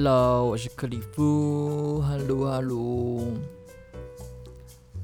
[0.00, 2.00] Hello，我是克里夫。
[2.02, 3.34] Hello，哈喽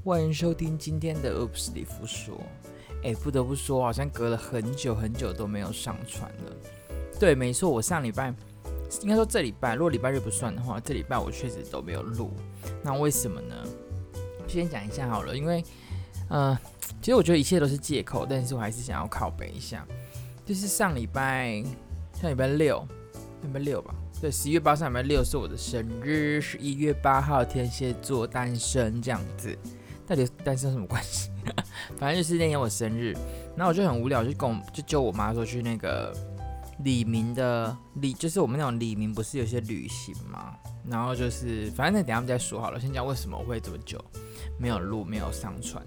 [0.04, 2.40] 欢迎收听今天的 Oops 里夫说。
[3.02, 6.56] 哎，不得不说，好像隔了很久很久都没有上传了。
[7.18, 8.32] 对，没错，我上礼拜
[9.02, 12.30] 应该说这礼拜，如果礼拜日不算的话，这礼拜我确实都没有录。
[12.80, 13.56] 那为什么呢？
[14.46, 15.64] 先讲一下好了，因为，
[16.28, 16.56] 呃，
[17.02, 19.84] 其实我觉得一切都是借口，但是我还是想要拷贝一下。
[20.46, 21.64] 就是上礼拜，
[22.12, 22.86] 上礼拜六，
[23.42, 23.92] 礼拜六吧。
[24.24, 29.54] 对，十一月八上礼拜六是我的生日，十一月八号天蝎座诞生这样子，
[30.06, 31.28] 到底诞生什么关系？
[32.00, 33.12] 反正就是那天我生日，
[33.54, 36.10] 然后我就很无聊，就跟我就揪我妈说去那个
[36.84, 40.54] 李明的李，就是我们那种李明不是有些旅行嘛，
[40.88, 44.02] 然后就是反正等下我们再说好了，先讲为什么我会这么久
[44.58, 45.84] 没有录没有上传。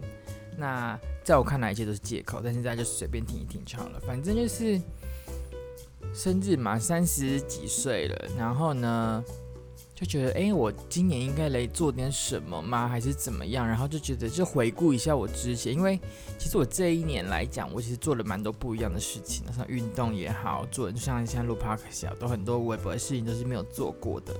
[0.55, 4.79] 那在我看来一切都是借口，但现在就随便听一听就好了，反正就是。
[6.13, 9.23] 生日嘛，三十几岁了，然后呢，
[9.93, 12.87] 就觉得，哎，我今年应该来做点什么吗？
[12.87, 13.67] 还是怎么样？
[13.67, 15.99] 然后就觉得，就回顾一下我之前，因为
[16.39, 24.33] 其实我这一年来讲，我其实做了蛮多不一样的事情，像运动也好，做就像像录 podcast 都很多微博的事情都是没有做过的。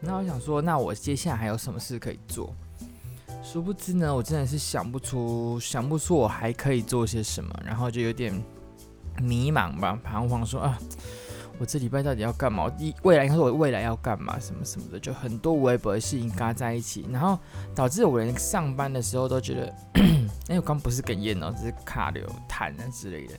[0.00, 2.54] 那我想说，那我接下来还有什么事可以做？
[3.42, 8.40] 殊不知呢，我真的是想不出，想不出我还可以做些什么，然后就有点。
[9.20, 10.78] 迷茫吧，彷徨说啊，
[11.58, 12.70] 我这礼拜到底要干嘛？
[12.78, 14.38] 一未来应该说我未来要干嘛？
[14.38, 17.38] 什么什么的，就很多微博的事情嘎在一起，然后
[17.74, 19.74] 导致我连上班的时候都觉得，
[20.48, 23.34] 哎，我刚不是哽咽哦，只是卡流痰啊之类的，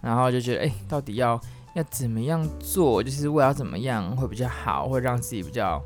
[0.00, 1.40] 然后就觉得，哎，到底要
[1.74, 3.02] 要怎么样做？
[3.02, 5.82] 就是我要怎么样会比较好，会让自己比较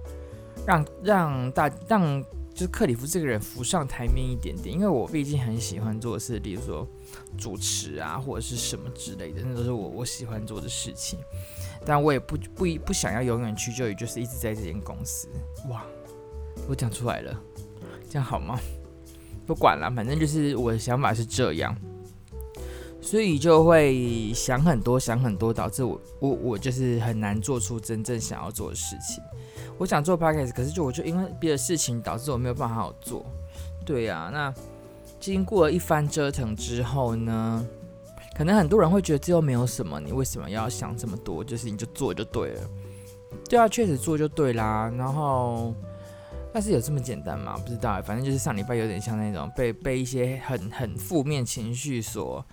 [0.67, 2.22] 让让大让。
[2.56, 6.88] 就是克里夫这个人浮上台面一点点，因为我毕竟很喜欢做的事，例如说
[7.36, 11.18] 主持啊，或者是什么之类的，那都是我我喜欢做的事情。
[11.84, 15.28] 但我也不不不想要永远屈就于就是一直在这间公司。
[15.68, 15.84] 哇，
[16.66, 17.39] 我讲出来了，
[18.08, 18.58] 这样好吗？
[19.46, 21.77] 不管了，反正就是我的想法是这样，
[23.06, 29.22] 所以就会想很多想很多，导致我我我就是很难做出真正想要做的事情。
[29.78, 33.24] 我想做 podcast，可是就我就因为别的事情导致我没有办法好做。
[33.84, 34.55] 对呀、啊，那
[35.20, 37.64] 经过了一番折腾之后呢，
[38.36, 41.45] 可能很多人会觉得这又没有什么，你为什么要想这么多？
[41.45, 42.61] 就是你就做就对了。
[43.48, 44.92] 对啊，确实做就对啦。
[44.98, 45.72] 然后，
[46.52, 47.56] 但是有这么简单吗？
[47.56, 52.45] 不知道，反正就是上礼拜有点像那种被被一些很很负面情绪所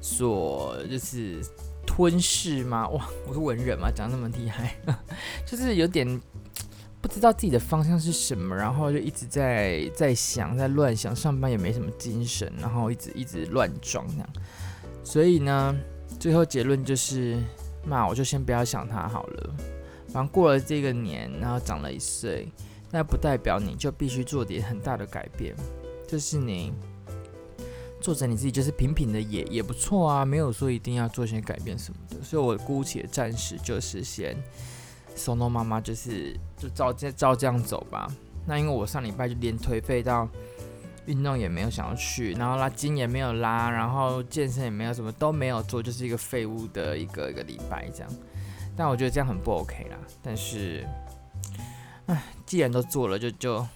[0.00, 1.40] 所就是
[1.86, 2.88] 吞噬吗？
[2.88, 4.76] 哇，我是文人嘛，讲那么厉害，
[5.46, 6.20] 就是有点。
[7.00, 14.28] 不知道自己的方向是什么，然后就一直在在想，在乱想，上班也没什么精神，然后一直一直乱撞这样。
[15.04, 15.74] 所以呢，
[16.18, 17.40] 最后结论就是，
[17.86, 19.54] 那我就先不要想他好了。
[20.08, 22.48] 反正过了这个年，然后长了一岁，
[22.90, 25.54] 那不代表你就必须做点很大的改变。
[26.06, 26.72] 就是你
[28.00, 32.22] 做着你自己，就是平平的也也不错啊，没有说一定要做些改变什么的。
[32.22, 34.36] 所以我姑且暂时就是先。
[35.16, 38.08] So no 妈妈就是就照这照这样走吧。
[38.46, 40.28] 那因为我上礼拜就连颓废到
[41.06, 48.08] 运动也没有想要去，然后拉筋也没有拉，然后健身也没有什么都没有做，就是一个废物的一个一个礼拜这样。
[48.76, 49.98] 但我觉得这样很不 OK 啦。
[50.22, 50.86] 但是，
[52.06, 53.66] 唉，既然都做了，就就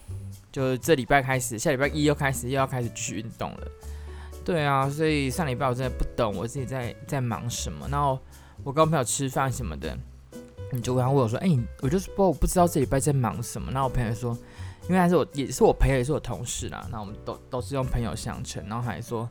[0.53, 3.69] 就这礼拜开始，下礼拜一又开始又要开始去运动了。
[4.45, 7.89] 对啊，所以上礼拜我真的不懂我自己在在忙什么。
[7.91, 8.19] 然后
[8.65, 9.97] 我跟我朋友吃饭什么的。
[10.75, 14.35] 你就然后问我说：“哎、欸，我就是不我不知道这礼拜在忙什么。”那我朋友说
[14.89, 19.29] ：“因为他是我也是我朋友也是我同事啦，那我们都都是用朋友相称。”然后还说：“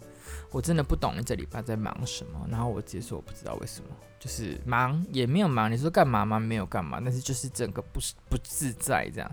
[0.53, 3.89] 我真的不懂你这礼拜在忙什么。”然后我直接说：“我不知道为什么，
[4.19, 5.71] 就是忙也没有忙。
[5.71, 6.39] 你说干嘛吗？
[6.39, 9.27] 没有干嘛，但是就是整个不是不自在这样。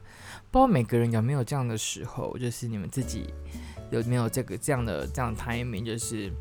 [0.50, 3.34] 不知道每个人有没有这样的时候，就是你们自己
[3.90, 6.32] 有没有这个这样的这样的 timing，就是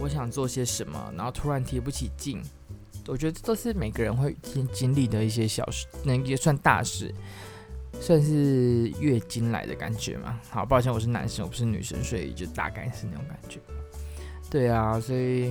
[0.00, 2.42] 我想做些什么，然后突然提不起劲。”
[3.08, 7.12] 我觉得这都是每个人会经经历的一些小事，那也算大事，
[7.98, 10.38] 算是月经来的感觉嘛。
[10.50, 13.58] 好，抱歉，我是男生，我不是女生，所以就大概是那种感觉。
[14.48, 15.50] 对啊，所以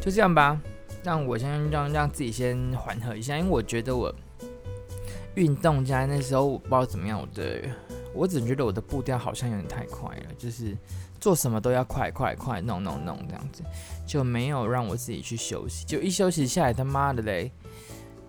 [0.00, 0.60] 就这样吧，
[1.04, 4.12] 让我先让让自己先缓和一下，因为我觉得我
[5.34, 7.62] 运动家那时候我不知道怎么样，我的
[8.16, 10.76] 我只觉得我的步调好像有点太快了，就是。
[11.18, 13.64] 做什么都要快快快，弄弄弄这样子，
[14.06, 15.84] 就没有让我自己去休息。
[15.86, 17.50] 就一休息下来，他妈的嘞，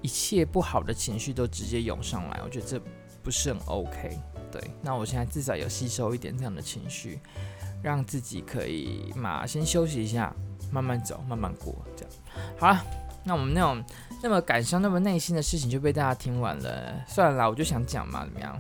[0.01, 2.39] 一切不好的情绪都直接涌上来。
[2.45, 2.81] 我觉得这
[3.21, 4.17] 不是很 OK。
[4.49, 7.19] 对，那我现在至少有吸收一点这样的情绪，
[7.83, 10.33] 让自己可以嘛先休息一下，
[10.71, 11.75] 慢慢走，慢慢过。
[11.95, 12.13] 这样
[12.57, 12.81] 好了。
[13.25, 13.83] 那我们那种
[14.23, 16.93] 那么感伤、那么内心的事情就被大家听完了。
[17.05, 18.57] 算了，我就想讲嘛，怎么样？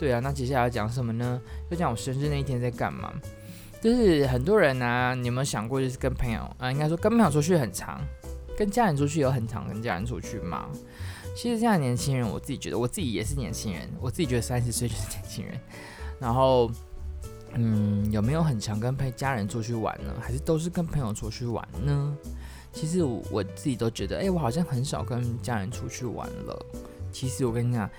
[0.00, 1.38] 对啊，那接下来要讲什么呢？
[1.70, 3.12] 就讲我生日那一天在干嘛。
[3.82, 8.00] 就是很多人啊，你有没有想过，就是跟朋友啊，应该说跟朋友出去很长，
[8.56, 10.70] 跟家人出去有很长，跟家人出去吗。
[11.36, 15.60] 其实现在年轻人，我自己觉得，我自己也是年轻人，我自己觉得三十岁就是年轻人。
[16.18, 16.70] 然后，
[17.52, 20.14] 嗯，有没有很常跟陪家人出去玩呢？
[20.18, 22.16] 还是都是跟朋友出去玩呢？
[22.72, 26.66] 其实我，自己都觉得，哎、我好像很少跟家人出去玩了。
[27.12, 27.90] 其实我跟你讲，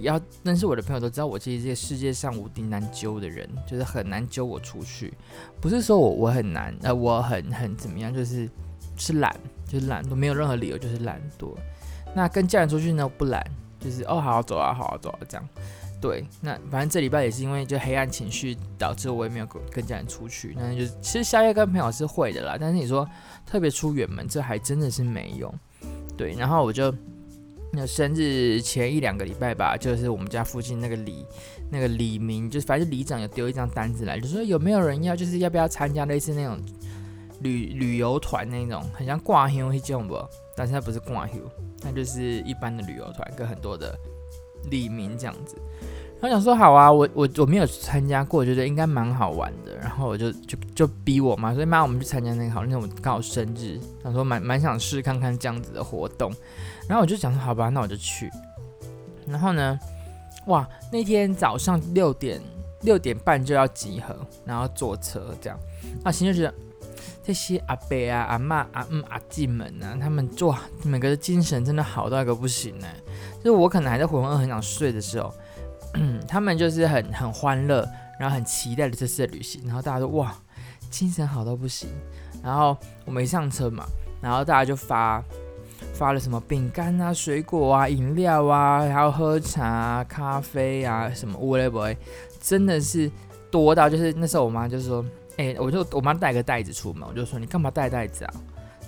[0.00, 5.12] 要认识我的朋友都知道，我其实这个世界上无敌难揪的人，就是很难揪我出去。
[5.60, 8.48] 不是说我我很难，呃，我很很怎么样，就是
[8.96, 9.34] 是懒，
[9.66, 11.54] 就是懒惰，没有任何理由，就是懒惰。
[12.14, 13.44] 那跟家人出去呢，不懒，
[13.80, 15.48] 就是哦，好好走啊，好好走啊，这样。
[16.00, 20.54] 对，那反正这礼拜也是因为就黑暗情绪导致我也没有跟家人出去。
[20.56, 23.08] 那就是其实宵夜跟朋友是会的啦，但是你说
[23.44, 25.52] 特别出远门，这还真的是没有。
[26.16, 26.94] 对，然后我就。
[27.70, 31.24] 那生日前一两个礼拜吧，就是我们家附近那个里，
[31.70, 36.58] 那个里民，就是反正里长有丢一张单子来，就说有没有人要，就是要不要参加类似那种
[37.40, 40.18] 旅旅游团那种，很像挂休那种不？
[40.56, 41.34] 但是他不是挂休，
[41.82, 43.94] 那就是一般的旅游团，跟很多的
[44.70, 45.54] 里民这样子。
[46.20, 49.76] 然后想说好啊，我我我没有参加过，我觉得应该蛮好玩的。
[49.76, 56.32] 然后我就就就逼我妈，所以妈，我们去参加那个好，那我刚好生日，想说蛮蛮想试看看这样子的活动。
[56.88, 58.30] 然后我就想说，好吧，那我就去。
[59.26, 59.78] 然后呢，
[60.46, 62.40] 哇，那天早上六点
[62.80, 65.58] 六点半就要集合，然后坐车这样。
[66.02, 66.54] 啊，心就觉得
[67.22, 72.86] 这些阿伯啊、阿妈、阿嗯、阿静们啊，他们做，每个的精神真的好到一个不行呢。
[73.36, 75.32] 就是我可能还在浑浑噩很想睡的时候，
[76.26, 77.86] 他们就是很很欢乐，
[78.18, 79.62] 然后很期待的这次的旅行。
[79.66, 80.34] 然后大家都哇，
[80.90, 81.90] 精神好到不行。
[82.42, 82.74] 然后
[83.04, 83.84] 我们一上车嘛，
[84.22, 85.22] 然后大家就发。
[85.92, 91.80] 发了什么饼干啊、水果啊、饮料啊，还有喝茶、啊、咖啡啊，什么乌雷不
[92.40, 93.10] 真的是
[93.50, 95.04] 多到就是那时候我妈就说
[95.38, 98.34] ：“哎、我就我妈带个袋子出门，我就说你干嘛带袋子啊？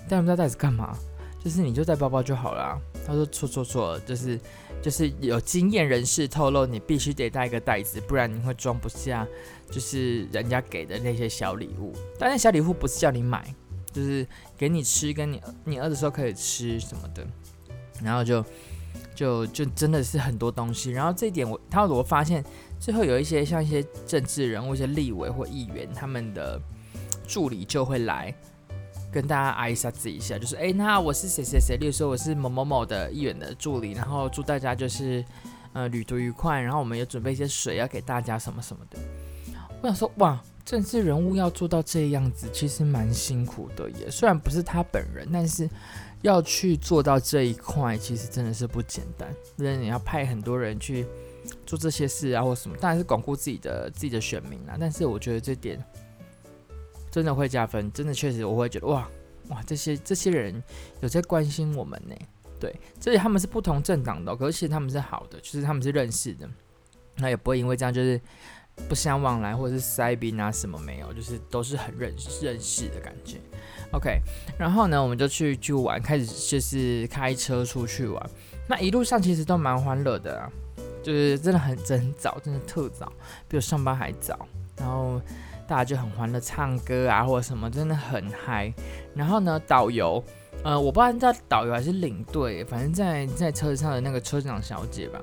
[0.07, 0.97] 带不带袋子干嘛？
[1.43, 4.39] 就是你就带包包就好了、”她说：“错错错，就是
[4.81, 9.27] 就是有经验人士透露，你必须得带一个袋子，不然你会装不下，
[9.69, 11.93] 就是人家给的那些小礼物。
[12.17, 13.53] 但那小礼物不是叫你买。”
[13.91, 14.25] 就是
[14.57, 17.25] 给你吃，跟你你饿的时候可以吃什么的，
[18.01, 18.43] 然后就
[19.13, 20.91] 就就真的是很多东西。
[20.91, 22.43] 然后这一点我他我发现
[22.79, 26.59] 最后有一些像一些政治人物、一些立委或议员，他们的
[27.27, 28.33] 助理就会来
[29.11, 35.23] 跟大家挨撒子一下，就是哎，那我是谁谁谁，例如说我是某某某的议员的助理，然后祝大家就是
[35.73, 38.97] 呃旅途愉快，然后我们有准备一些水要给大家什么什么的。
[39.81, 40.41] 我想说哇。
[40.63, 44.09] 政治人物要做到这样子，其实蛮辛苦的耶。
[44.09, 45.69] 虽然不是他本人，但是
[46.21, 49.33] 要去做到这一块，其实真的是不简单。
[49.57, 51.05] 因为你要派很多人去
[51.65, 54.77] 做这些事啊，或什么，当然是巩固自己的自己的选民啊。
[54.79, 55.83] 但是我觉得这点
[57.09, 59.09] 真的会加分，真的确实我会觉得哇
[59.49, 60.63] 哇，这些这些人
[61.01, 62.15] 有在关心我们呢。
[62.59, 66.47] 对，这里他们是不同政党的，可是其实他们是好的，就是他们是认识的，
[67.17, 68.21] 那也不会因为这样就是。
[68.89, 73.37] 不相往来，或者是塞宾啊什么没有，就是都是很认认识的感觉。
[73.91, 74.19] OK，
[74.57, 78.29] 然后呢，我们就去去玩，开始就是开车出去玩。
[78.67, 80.49] 那一路上其实都蛮欢乐的啊，
[81.03, 83.11] 就是真的很真早，真的特早，
[83.49, 84.47] 比我上班还早。
[84.77, 85.21] 然后
[85.67, 88.73] 大家就很欢乐，唱歌啊或者什么，真的很嗨。
[89.13, 90.23] 然后呢，导游，
[90.63, 95.19] 呃，我不知道叫导游还是领队，反正在在车上的那个车长小姐吧。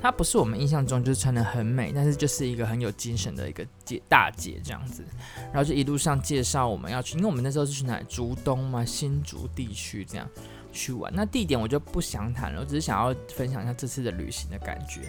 [0.00, 5.04] 她不是我们印象中就是穿得很美，但是就是一个很有精神的一个姐大姐这样子，
[5.52, 8.00] 然后就一路上介绍我们要去，因为我们那时候是去哪？
[8.08, 10.26] 竹东嘛，新竹地区这样
[10.72, 11.12] 去玩。
[11.14, 15.02] 那地点我就不详谈了，我只是想要分享一下这次的旅行的感觉。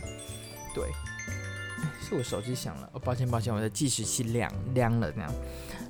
[0.75, 0.89] 对，
[2.01, 5.33] 是我手机响了，哦，抱歉抱歉，我的计时器亮亮了这样。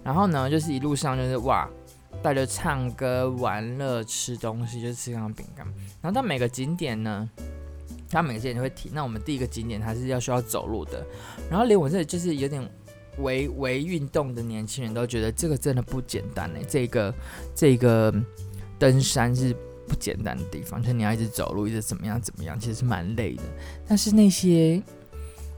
[0.03, 1.67] 然后呢，就是一路上就是哇，
[2.22, 5.65] 带着唱歌、玩乐、吃东西，就是吃那种饼干。
[6.01, 7.27] 然后到每个景点呢。
[8.12, 11.06] 他每个景点都会提，那我们第一个景点还是要需要走路的，
[11.50, 12.68] 然后连我这里就是有点
[13.18, 16.60] 微微运动的年轻人都觉得这个真的不简单呢。
[16.68, 17.13] 这个
[17.56, 18.13] 这个
[18.80, 19.56] 登山是
[19.88, 23.44] 不简单的地方，就是你要一直走路，一直怎么样怎么样，其实是蛮累的。
[23.88, 24.82] 但是那些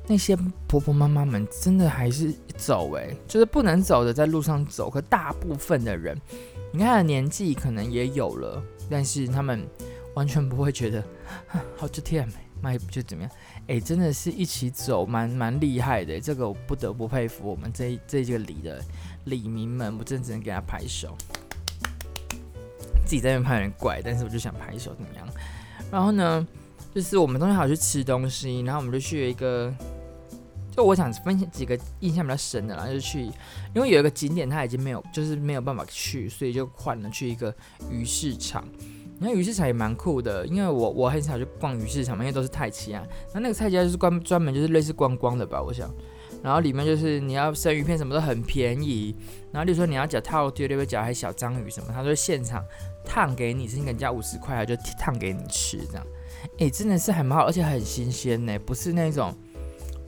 [0.07, 0.36] 那些
[0.67, 4.89] 婆婆妈妈们真的还是走哎，就是不能走的在路上走。
[4.89, 6.19] 可大部分的人，
[6.72, 9.63] 你看年纪可能也有了，但是他们
[10.15, 11.03] 完全不会觉得
[11.77, 12.36] 好这天美。
[12.65, 13.32] 那就怎么样？
[13.68, 16.18] 哎、真的是一起走，蛮蛮厉害的。
[16.18, 18.82] 这个我不得不佩服我们这这个里的
[19.25, 21.13] 里民们，我真的只能给他拍手。
[23.06, 25.27] 自己在那边拍有点怪，但是我就想拍手怎么样？
[25.92, 26.48] 然后呢，
[26.96, 29.74] 就是我们东西好去吃东西，然后我们就去一个，
[30.72, 33.25] 就我想分享几个印象比较深的啦，就去，
[33.75, 37.53] 因为有一个景点它已经没有，就是没有办法去，所以就换了去一个
[37.92, 38.65] 鱼市场。
[39.24, 43.03] 那鱼市场也蛮酷的，因为我我很少去逛鱼市场嘛，因为都是泰奇啊。
[43.34, 45.89] 那那个菜家就是专专门就是类似观光的吧，我想。
[46.44, 49.15] 然后里面就是你要生鱼片什么都很便宜，
[49.50, 52.62] 然后例如说你要夹套丢，例如夹还小章鱼什么，他就现场
[53.06, 56.06] 烫给你，是你给人家五十块，他就烫给你吃这样。
[56.60, 59.34] 哎，真的是还蛮好，而且很新鲜呢，不是那种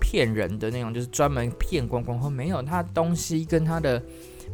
[0.02, 4.04] 骗人的那种，就是专门骗观光或没有，它东西跟它的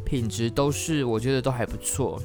[0.06, 2.22] 品质都是我觉得都还不错。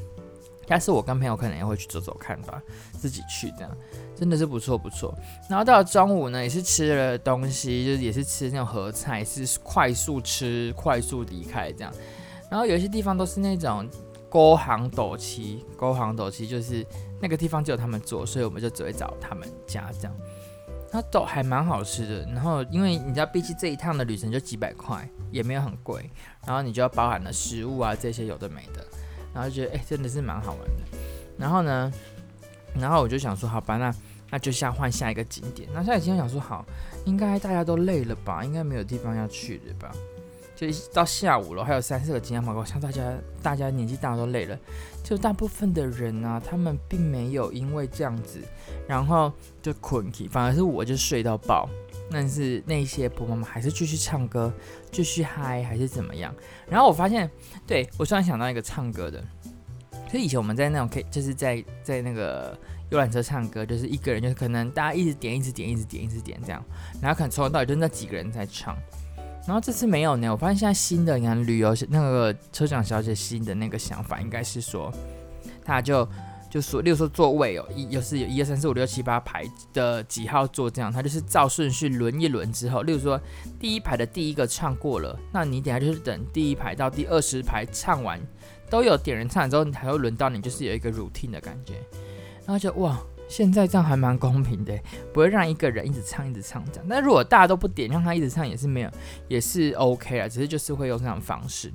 [0.68, 2.60] 下次我跟朋友可能也会去走走看吧，
[2.98, 3.70] 自己去这样，
[4.16, 5.16] 真的是不错不错。
[5.48, 11.92] 然后到了中午呢，也是吃了东西，就是也是吃那种合菜，是快速吃、快速离开这样。
[12.50, 13.88] 然后有些地方都是那种
[14.28, 16.84] 勾行斗七，高行斗七就是
[17.20, 20.16] 那个地方只有他们做，所以我们就只会找他们家这样。
[20.92, 22.24] 然后都还蛮好吃的。
[22.32, 26.10] 然后因为你知道，毕竟这一趟的旅程就几百块，也没有很贵。
[26.46, 28.84] 然后你就要包含了食物啊这些有的没的。
[29.36, 30.98] 然后就觉得哎、真的是蛮好玩的。
[31.36, 31.92] 然后呢，
[32.74, 33.94] 然后我就想说，好吧，那
[34.30, 35.68] 那就下换下一个景点。
[35.74, 36.64] 那下一个景点想说，好，
[37.04, 38.42] 应该大家都累了吧？
[38.42, 39.92] 应该没有地方要去的吧？
[40.56, 42.52] 就到下午了，还有三四个景点嘛。
[42.52, 44.58] 我想大家大家年纪大都累了，
[45.04, 48.40] 就大部分的人呢、他们并没有因为这样子，
[48.88, 51.68] 然后就困起，反而是我就睡到爆。
[52.10, 54.52] 但是那些婆婆妈妈还是继续唱歌，
[54.90, 56.34] 继续嗨，还是怎么样？
[56.68, 57.28] 然后我发现，
[57.66, 59.22] 对，我突然想到一个唱歌的，
[60.10, 62.56] 就以以前我们在那种 K，就是在在那个
[62.90, 66.64] 游览车唱歌，就是一个人，就是可能大家一直点，一直点，一直点，一直点这样，
[67.02, 68.76] 然后可能从头到尾就那几个人在唱。
[69.46, 74.92] 然后这次没有呢，我发现现在新的，你看旅游那个车长小姐新的那个想法，应该是说，
[75.64, 76.06] 他就。
[76.48, 83.20] 就说，例如说座位哦，一又是有一二三四五六七八排的几号座这样，她就是照顺序轮一轮之后，例如说
[83.58, 88.18] 第一排的第一个唱过了，那你等下就是等第一排到第二十排唱完，
[88.70, 91.74] 都有点人唱之后，你才会轮到你，就是有一个 routine 的感觉。
[92.46, 92.96] 然后就哇，
[93.28, 94.78] 现在这样还蛮公平的，
[95.12, 96.86] 不会让一个人一直唱一直唱这样。
[96.88, 98.90] 但如果大家都不点，让他一直唱也是没有，
[99.28, 101.72] 也是 OK 啊，只是就是会用这种方式。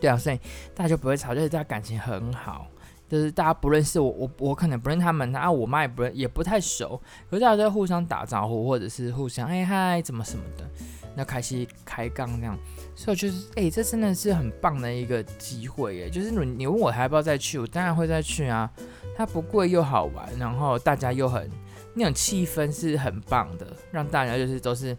[0.00, 0.38] 对啊，所以
[0.74, 2.66] 大家就不会吵，就是大家感情很好。
[3.08, 10.68] 就是大家不认识我，我我可能不认他们，啊，我妈也不认，也不太熟，可是大家都互相打招呼，或者是互相哎嗨，怎么什么的，
[11.16, 12.58] 那开始开杠那样，
[12.98, 18.68] 所以我觉得哎、这真的是很棒的一个机会耶，就是你你问我还要不要再去，我当然会再去啊，
[19.16, 21.48] 它不贵又好玩，然后大家又很
[21.94, 24.98] 那种气氛是很棒的，让大家就是都是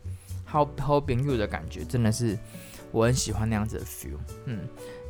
[0.49, 2.39] how hoping you 的感觉，真的是
[2.93, 4.59] 我很喜欢那样子的 feel，嗯。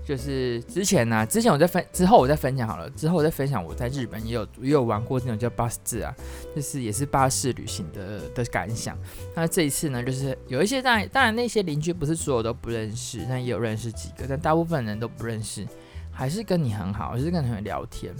[0.05, 2.89] 就是之前呢、之前我在分，之后我再分享好了。
[2.91, 6.15] 之后我再分享，我在日本也有也有玩过那种叫巴士字啊，
[6.55, 8.97] 就是也是巴士旅行的的感想。
[9.35, 15.67] 那这一次呢，就是有一些当然当然那些邻居不是所有都不认识，但也有认识几个，但大部分人都不认识，
[16.11, 18.11] 还是跟你很好，还是跟他们聊天。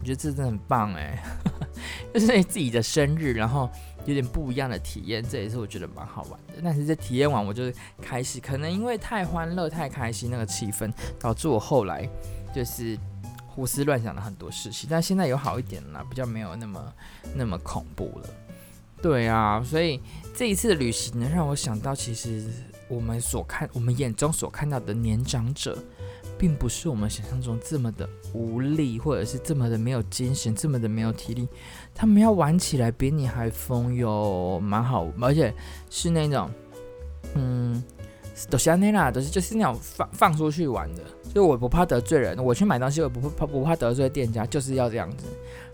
[0.00, 1.22] 我觉得这真的很棒哎，
[2.12, 3.70] 就是你自己的生日，然后。
[4.04, 6.54] 有点不一样的体验，这也是我觉得蛮好玩的。
[6.62, 12.08] 但是这体验完，我就开始可能因为太欢乐、太开心那个气氛，导致我后来
[12.54, 12.98] 就是
[13.46, 14.88] 胡思乱想了很多事情。
[14.90, 16.92] 但现在有好一点了，比较没有那么
[17.34, 18.28] 那么恐怖了。
[19.02, 20.00] 对啊，所以
[20.34, 22.46] 这一次的旅行呢，让我想到，其实
[22.88, 25.78] 我们所看、我们眼中所看到的年长者。
[26.44, 31.48] 并不是我们想象中这么的无力，或者是这么的没有精神，这么的没有体力。
[31.94, 35.54] 他们要玩起来比你还疯哟，蛮好，而且
[35.88, 36.50] 是那种，
[37.34, 37.82] 嗯，
[38.50, 41.02] 都是那啦，都是就是那种放放出去玩的。
[41.32, 45.24] 就我不怕得罪人，我去买东西我不怕不怕得罪店家，就是要这样子。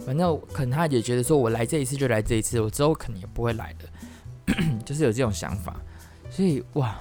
[0.06, 4.54] 反正可能他也觉得说我来这一次就来这一次，我之后可能也不会来的，
[4.86, 5.74] 就是有这种想法。
[6.30, 6.96] 所以哇。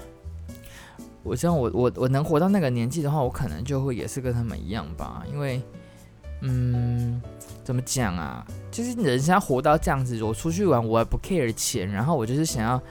[1.23, 5.23] 我希望我我我能活到那个年纪的话，我可能就会也是跟他们一样吧。
[5.31, 5.61] 因为，
[6.41, 7.21] 嗯，
[7.63, 8.45] 怎么讲啊？
[8.71, 12.81] 就是人生要活到这样子，我出去玩我也不 care 钱，然后我就是想要，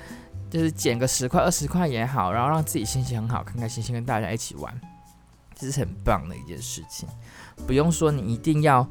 [0.51, 4.79] 就是捡个十块二十块也好，然后让自己心情很好，开开心心跟大家一起玩，
[5.55, 7.09] 这是很棒的一件事情。
[7.67, 8.89] 不用说你一定要。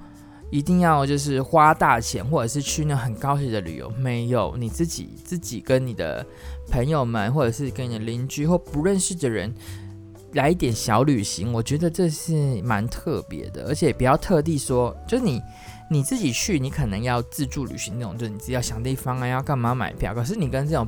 [0.50, 6.26] 一定要就是花大钱，或者是去那很高级的旅游，没有你自己自己跟你的
[6.72, 9.54] 朋友们，或者是跟你的邻居或不认识的人
[10.34, 15.42] 来一点小旅行，我觉得这是蛮特别的，而且不要特地说，就是你
[15.90, 20.14] 你自己去，你可能要自助旅行那种，就是你自己要想地方啊，要干嘛买票。
[20.14, 20.88] 可是你跟这种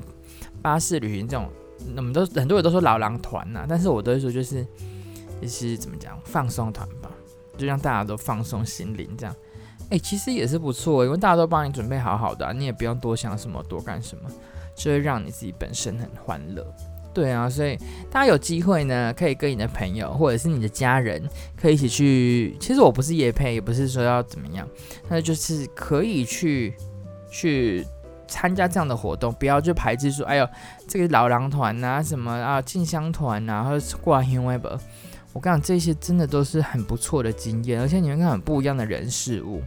[0.61, 1.49] 巴士旅行这种，
[1.97, 4.65] 我们都很多人都说老狼团呐，但是我都会说就是
[5.41, 7.11] 就是怎么讲放松团吧。
[7.57, 9.35] 就让大家都放松心灵，这样，
[9.89, 14.29] 哎、其实也是不错，因为大家都帮你准备好好的、啊，你也不用多想什么，多干什么，
[14.75, 16.65] 就会让你自己本身很欢乐。
[17.11, 17.75] 对啊，所以
[18.11, 21.27] 大家有机会呢，可以跟你的朋友或者是你的家人，
[21.59, 22.55] 可以一起去。
[22.59, 24.65] 其实我不是夜配，也不是说要怎么样，
[25.09, 26.75] 那就是可以去
[27.31, 27.83] 去
[28.27, 30.47] 参加这样的活动，不要去排斥说，哎呦，
[30.87, 34.43] 这个老狼团啊，什么啊，进香团啊，或者是挂 h i n
[35.33, 39.61] 我跟你讲，这些真的都是很不错的经验，而且你会看很不一样的人事物。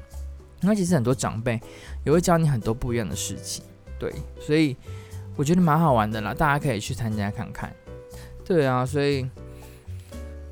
[0.62, 1.61] 那其实很多长辈
[2.04, 3.64] 也会教你很多不一样的事情，
[3.99, 4.76] 对，所以。
[5.35, 7.75] 我觉得蛮好玩的啦，大家可以去参加看看。
[8.45, 9.26] 对啊，所以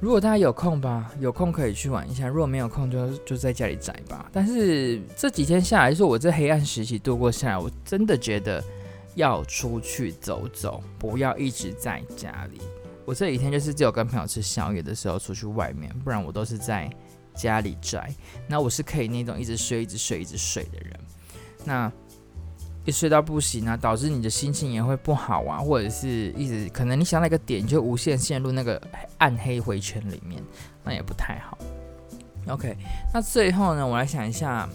[0.01, 4.27] 如果大家有空吧，有空可以去玩一下；如果没有空就，就在家里宅吧。
[4.33, 8.65] 但是这几天下来说，我这黑暗时期度过下来，我真的觉得
[9.17, 12.59] 要出去走走，不要一直在家里。
[13.05, 16.91] 我这几天就是只有跟朋友吃宵夜的时候出去外面，不然我都是在
[17.41, 18.13] 家里宅。
[18.49, 21.01] 那我是可以那种一直睡、一直睡、一直睡的人。
[21.65, 21.93] 那。
[22.87, 28.81] 一睡到不行啊，导致你的心情也会不好啊，或者是一直可能你想到一个点，就无限陷入那个
[29.19, 30.43] 暗黑回圈里面，
[30.83, 31.59] 那也不太好。
[32.49, 32.75] OK，
[33.13, 34.67] 那最后呢，我来想一下，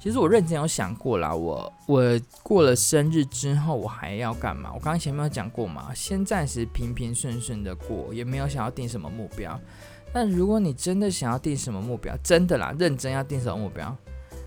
[0.00, 4.70] 其实我认真有想过啦，我我过了生日之后我还要干嘛？
[4.72, 9.60] 我刚刚前面有讲过嘛，先暂时平平顺顺的过，也没有想要定什么目标。
[10.12, 13.96] 但如果你真的想要定什么目标，真的啦，认真要定什么目标？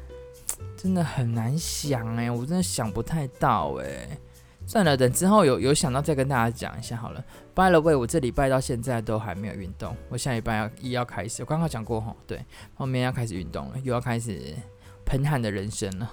[0.78, 4.18] 真的很难想哎，我真的想不太到哎。
[4.68, 7.24] 算了，等之后有有想到再跟大家讲一下好了。
[7.54, 11.44] By the way，我这礼拜到现在都还没有运动，我下礼拜要一要开始。
[11.44, 12.44] 我刚刚讲过吼，对，
[12.74, 14.56] 后面要开始运动了，又要开始
[15.06, 16.12] 喷汗的人生了。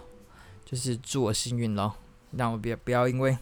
[0.66, 1.92] 就是祝我幸运喽，
[2.32, 3.36] 让我别不要因为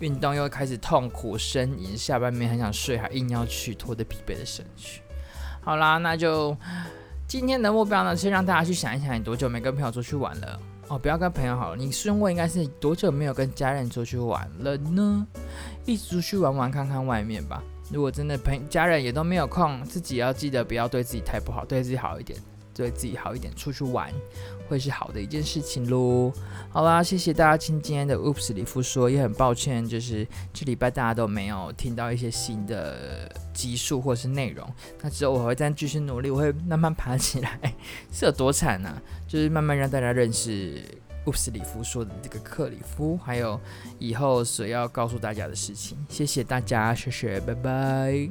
[0.00, 5.01] 运动又开始痛苦呻吟，下半面很想睡，还硬要去拖着疲惫的身躯。
[5.62, 6.56] 好啦，那就。
[7.28, 10.60] 今天的目标呢，是让大家去想一想，你多久没跟朋友出去玩了？
[10.88, 15.26] 哦，不要跟朋友好了，你顺问应该是多久没有跟家人出去玩了呢？
[15.86, 17.62] 一起出去玩玩，看看外面吧。
[17.90, 22.38] 如果真的朋家人也都没有空，自己要记得不要对自己太不好，对自己好一点。
[22.74, 24.10] 对自己好一点，出去玩
[24.72, 26.32] 会是好的一件事情喽。
[26.70, 34.66] 好啦，谢谢大家听今天的 Oops 里夫说，也很抱歉，就是这礼拜大家都没有听到一些新的集数或是内容。
[35.02, 37.74] 那之后我会再继续努力，我会慢慢爬起来，
[38.10, 40.82] 是有多惨呢、就是慢慢让大家认识
[41.26, 43.60] Oops 里夫说的这个克里夫，还有
[43.98, 45.98] 以后所要告诉大家的事情。
[46.08, 48.30] 谢谢大家，谢谢，拜拜。